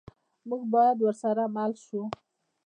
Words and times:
موږ 0.49 0.61
باید 0.73 0.97
ورسره 1.01 1.43
مل 1.55 1.71
شو. 1.85 2.01